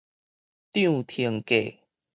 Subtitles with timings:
[0.73, 1.77] 漲停價